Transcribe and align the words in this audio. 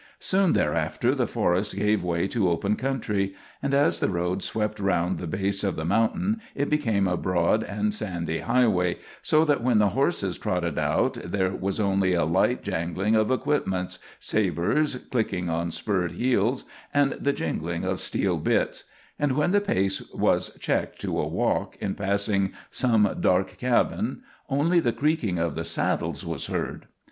Soon 0.19 0.53
thereafter 0.53 1.13
the 1.13 1.27
forest 1.27 1.75
gave 1.75 2.03
way 2.03 2.27
to 2.29 2.49
open 2.49 2.75
country, 2.75 3.35
and 3.61 3.71
as 3.71 3.99
the 3.99 4.09
road 4.09 4.41
swept 4.41 4.79
round 4.79 5.19
the 5.19 5.27
base 5.27 5.63
of 5.63 5.75
the 5.75 5.85
mountain 5.85 6.41
it 6.55 6.71
became 6.71 7.07
a 7.07 7.15
broad 7.15 7.63
and 7.63 7.93
sandy 7.93 8.39
highway, 8.39 8.97
so 9.21 9.45
that 9.45 9.61
when 9.61 9.77
the 9.77 9.89
horses 9.89 10.39
trotted 10.39 10.79
out 10.79 11.19
there 11.23 11.51
was 11.51 11.79
only 11.79 12.15
a 12.15 12.25
light 12.25 12.63
jangling 12.63 13.15
of 13.15 13.29
equipments, 13.29 13.99
sabers 14.19 14.95
clicking 15.11 15.51
on 15.51 15.69
spurred 15.69 16.13
heels, 16.13 16.65
and 16.91 17.11
the 17.19 17.31
jingling 17.31 17.83
of 17.83 17.99
steel 18.01 18.37
bits, 18.39 18.85
and 19.19 19.33
when 19.33 19.51
the 19.51 19.61
pace 19.61 20.01
was 20.11 20.55
checked 20.57 20.99
to 20.99 21.19
a 21.19 21.27
walk 21.27 21.77
in 21.79 21.93
passing 21.93 22.51
some 22.71 23.17
dark 23.19 23.59
cabin 23.59 24.23
only 24.49 24.79
the 24.79 24.91
creaking 24.93 25.37
of 25.37 25.53
the 25.53 25.63
saddles 25.63 26.25
was 26.25 26.47
heard. 26.47 26.87